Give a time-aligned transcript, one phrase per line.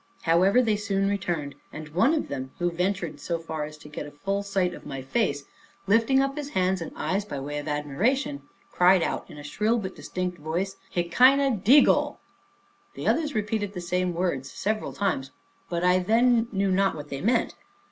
[0.23, 4.07] However, they soon returned, and one of them, who ventured so far as to get
[4.07, 5.43] a full sight of my face,
[5.85, 8.41] lifting up his hands and eyes by way of admiration,
[8.71, 12.17] cried out in a shrill but distinct voice, Hekinah degul;
[12.95, 15.29] the others repeated the same words several times,
[15.69, 17.53] but I then knew not what they meant.